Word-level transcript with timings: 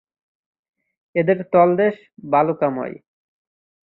এর 1.15 1.27
তলদেশ 1.53 1.95
বালুকাময়। 2.31 2.95